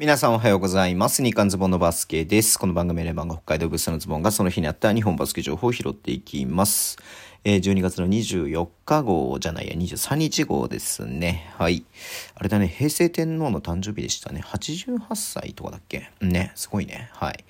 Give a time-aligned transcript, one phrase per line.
[0.00, 1.24] 皆さんおはようございます。
[1.24, 2.56] 日刊ズボンのバスケです。
[2.56, 6.98] この番組は番が北海道物産のズボンがその日にあった日本バスケ情報を拾っていきます。
[7.42, 11.52] えー、12月の24日号じゃないや、23日号ですね。
[11.58, 11.84] はい。
[12.34, 14.42] あれだね、平成天皇の誕生日でしたね。
[14.42, 16.10] 88歳とかだっけ？
[16.22, 17.10] ね、すごいね。
[17.12, 17.44] はい。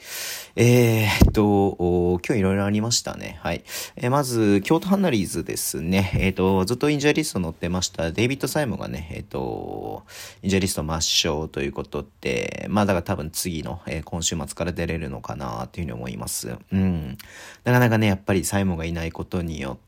[0.56, 3.38] えー、っと、今日いろいろありましたね。
[3.43, 3.62] はい。
[3.96, 6.11] えー、まず、京都ハンナリーズですね。
[6.14, 8.11] えー、っと、ずっとインジャーリスト載ってました。
[8.11, 10.05] デイビッド・サイモがね、え、っと、
[10.43, 16.56] インジャーリスト抹消ということで、まあだから多分次の、え、今週末から出れるのかなっていうふうに思います。
[16.73, 17.16] うん。
[17.64, 19.88] なかなかね、やっぱりサイモがいないことによって、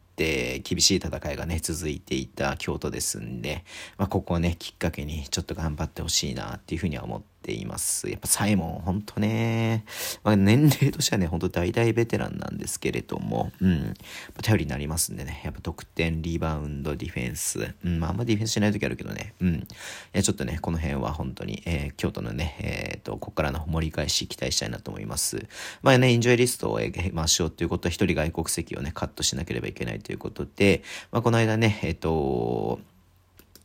[0.62, 3.64] 厳しい戦いがね、続いていた京都ですんで、
[3.96, 8.08] まあ、ここをね、きっかけにちょっと頑張ってほしいなっていうふうには思ってています。
[8.08, 9.84] やっぱサイモン、ほんとね、
[10.22, 13.94] まあ、年齢としてはね、ほんと大々ベテランなんですけれども、うん、
[14.42, 19.54] 頼りになりますんでね、やっぱ得点、リバウンド、ディフェンス、うん、まあ、あんまディフェンスしない時あるけどね、うん。
[19.54, 19.66] い
[20.12, 25.46] や、ちょっとね、この辺は本当に、えー、京都のね、えっ、ー、と、ここからの盛り返し期待したいなと思います。
[25.82, 32.80] まあね、インジョイリストを、えー、まあ、しようということは、一人外国籍をね、カットしなければいけないということで、まあ、この間ね、えっ、ー、と、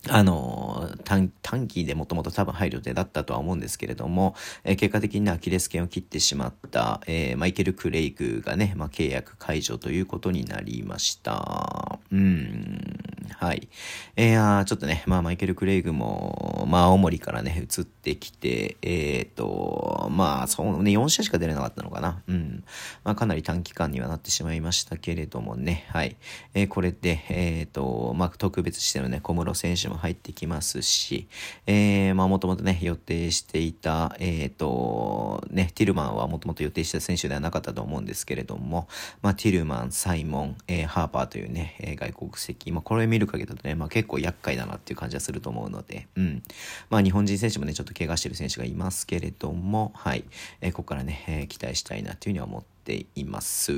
[0.10, 12.00] あの、短短期でもともと多分入る予定だったとは思うんですけれども、えー、結果的にアキレス腱を切ってしまった、えー、マイケル・クレイグがね、まあ、契約解除ということになりました。
[12.12, 13.68] うん、はい。
[14.16, 22.22] えー、ちょっとね、まあ、マイケル・クレイグも、まあ、青森からね、移ってきて、えっ、ー、と、まあ、そうね、4試合しか出れなかったのかな。
[22.28, 22.64] うん。
[23.04, 26.16] まあ、かなり短期間にはなってしまいましたけれどもね、はい。
[26.54, 31.28] えー、これで、えっ、と、まあ、特別してのね、小室選手も入ってきますし、
[31.66, 38.88] えー、まあもともとね、予定していた、えっ、ー、と、ね、ティルマンはもともと予定した選手ではなかったと思うんですけれども、
[39.22, 46.44] まあティルマン、サイモン、えー、ハーパーというね、外国籍、まあこれ見見る限りだとね、まあ結構厄介だなっていう感じはすると思うので、うん。
[46.90, 50.26] まあ日本人選手もね、ちょっと怪我してる選手がいますけれども、はい。
[50.60, 53.74] えー、ここからね、えー、期待したいなというふうには思ってています。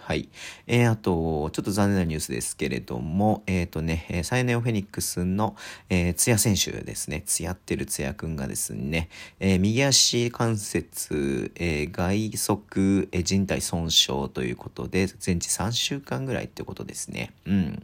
[0.00, 0.30] はい。
[0.66, 5.54] えー、あと、ちょっと残念なニュースですけれども、えっ、ー、とね、サイネオフェニックスの、
[5.90, 7.22] えー、ツヤ選手ですね。
[7.26, 17.32] ツヤってるツヤくんがですね、えー、右足関節、えー、外側、えー、人体損傷ということで、全治3週間ぐらいってことですね。
[17.44, 17.82] うん。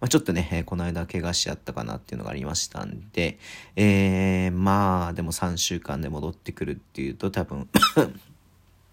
[0.00, 3.38] まあ、ちょっとね、えー、この間怪我しちゃったかなっていうのがありましたんで、
[3.76, 7.68] えー、まあ、でも3週間で戻ってくるっていうと多分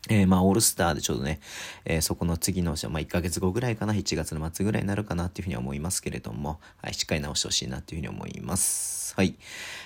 [0.09, 1.39] えー、まあ、オールスターでちょうどね、
[1.85, 8.97] えー、そこの次の、まあ、1ヶ月後ぐらいかな、1月の末ぐらいになるかなっていうふうには思いますけれども、はい、しっかり直してほしいなっていうふうに思います。
[9.17, 9.35] はい。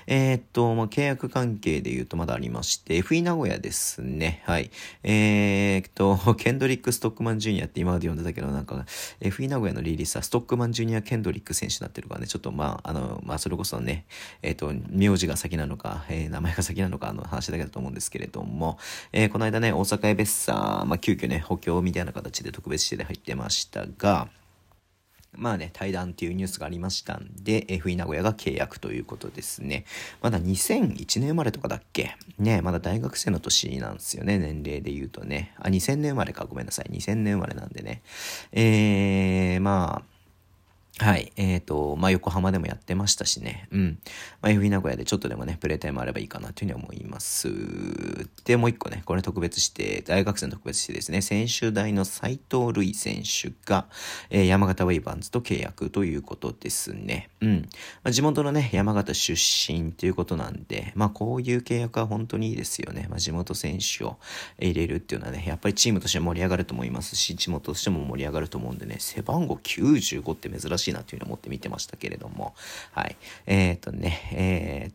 [0.08, 4.44] えー、っと、まあ、契約関係で言うとまだありまして、FE 名古屋ですね。
[4.46, 4.72] はい。
[5.04, 8.86] えー、っと、 ケンドリック・ストックマン・ジュニアって今まで呼んでたけど、なんか、
[9.22, 14.06] FE 名古屋のリリースはストックマン・ジュニア・ケンドリック選手になってるからね、ちょっとまあ、あの、まあ、それこそね、
[14.42, 18.78] えっと、名字が先なのか、えー、名前が先なのか、あの話だけだと思うんですけれども、
[19.14, 24.30] えー、この間ね、大阪エベッサー、まあ、急遽ね、補強みたいな形で特別指定で入ってましたが、
[25.34, 29.86] まあね、対談っていうニュースがありましたんで、FE 名古屋が契約ということですね。
[30.22, 32.18] まだ2001年生まれとかだっけ？
[32.38, 35.54] ね、まだ大学生の年なんですよね、年齢で言うとね。
[35.58, 36.92] あ、2000年生まれか、ごめんなさい。
[36.92, 38.02] 2000年生まれなんでね。
[38.52, 40.11] えー、まあ、
[41.00, 41.32] はい。
[41.36, 43.68] えっ、ー、と、まあ、横浜でもやってましたしね。
[43.72, 44.00] うん。
[44.42, 47.48] まあ、FE 名古屋でちょっとでもね、プレータイムあればいいかなというふうに思います。
[48.44, 53.88] で、もう一個ね、これ特別して、大学生の特別してですね、専修大の斎藤瑠衣選手が、
[54.30, 57.30] えー、山形ウェイバンズと契約ということですね。
[57.42, 57.62] うん。
[58.04, 63.08] まあ、地元のね、山形出身ということなんで、まあ、こういう契約は本当にいいですよね。
[63.10, 64.18] まあ、地元選手を
[64.60, 72.56] 入れるっていうのはね、やっぱりチームとして盛り上がると思いますし、地元としても盛り上がると思うんでね、背番号95って珍しいなというふうに思って見てましたけれども、
[72.92, 73.16] はい。
[73.46, 74.41] えっ、ー、とね、え、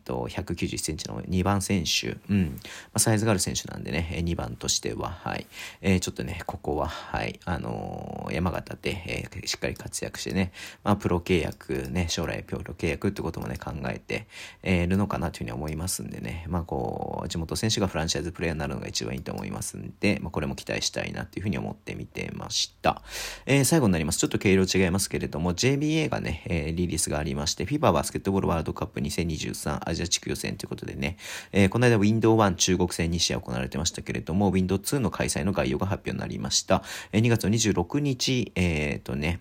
[0.07, 2.53] と、191センチの2番選手、うん。
[2.53, 2.59] ま
[2.93, 5.45] あ、サイズがある選手なんでね、2番としては、はい。
[5.81, 10.53] えー、ちょっとね、ここは、はい、あの山形で、えしっかり活躍してね、
[10.85, 14.27] まあ、プロ契約、ね、将来プロ契約ってこともね、考えて、
[14.63, 23.01] えるのかなというふうに思いますんでね、まあ、こう、地元選手がフランチャイズプレイヤーになるのが一番いいと思いますんで、まあ、これも期待したいなっていうふうに思って見てました。
[23.45, 24.19] え最後になります。
[24.19, 31.17] ちょっと毛色違いますけれども、JBA がね、え、リリースがありまして、FIBA バスケットボールワールドカップ2023アジア地区予選ということでね、
[31.51, 36.83] えー、この間 Window1 中国戦2試合行われてましたけれども、Window2 の開催の概要が発表になりました。
[37.11, 39.39] えー、2月の26日、えっ、とね、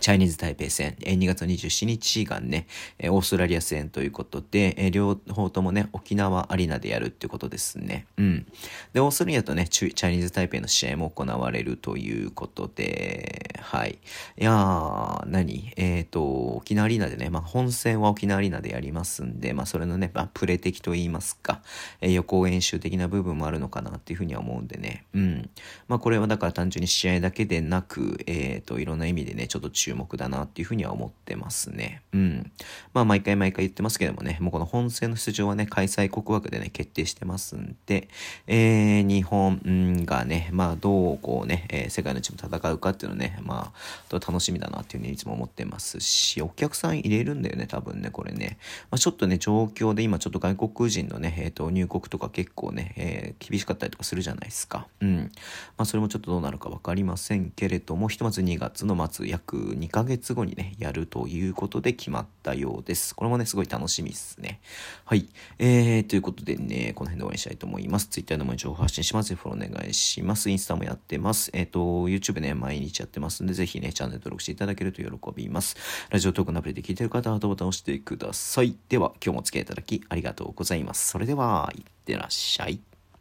[0.00, 2.66] チャイニーズ台北戦、2月27日がね、
[3.04, 8.06] オーストラリア戦ということで、両方ともね、沖縄アリーナでやるってことですね。
[8.16, 8.46] うん。
[8.92, 13.98] で、オーストラリアとね、チャイニーズ台北の試合も行われるということで、はい。
[14.38, 15.72] いやー、何？
[15.76, 21.60] えっ、ー、と、沖縄アリーナでね、まあ、本戦は沖縄アリーナでやりますんで、まあ、それのね、まあ、プレ的と言いますか、
[22.00, 25.04] えー、予行演習的な部分もあるのかなっていうふうには思うんでね。
[25.14, 25.50] うん。
[25.88, 32.02] まあ、これはだから単純に試合だけでなく、えっ、ー、と、いろんな意味でね、ちょっと注目だなっていうふうには思ってますね。
[32.12, 32.52] うん。
[32.94, 38.08] まあ、毎回毎回言ってますけどもね、もうこの本戦の出場はね、開催国枠でね、決定してますんで、
[38.46, 48.58] えー、日本がね、まあ、どうこうね、えー、世界のチーム戦うかっていうのね、まあ、楽しみだなっていうふうにいつも思ってますし、お客さん入れるんだよね、多分ね、これね。
[48.92, 54.86] まあ、ちょっとね、状況で今ちょっと外国人のね、えっ、ー、と、入国とか結構ね、えー、厳しかったりとかするじゃないですか。
[55.00, 55.32] うん。
[55.76, 63.14] まあ、それもちょっとどうなるかわかりませんけれども、ひとまず2月の末、約2ヶ月後にね、やるということで決まったようです。
[63.14, 64.60] これもね、すごい楽しみですね。
[65.04, 65.28] はい。
[65.58, 68.08] えー、ということでね、この辺で応援したいと思います。
[68.08, 69.34] Twitter でも情報発信します。
[69.34, 70.50] フォローお願いします。
[70.50, 71.50] インスタもやってます。
[71.52, 75.76] えっ、ー、と、YouTube ね、毎日やってますんで、ぜひね、チャンネル登録していただけると喜びます。
[76.10, 78.76] ラジオトークのアプリで聞いてる方は、ハートボタンを押してください。
[78.88, 81.08] では、今日もお付き合いいただきありがとうございます。
[81.08, 82.91] それでは、いってらっしゃい。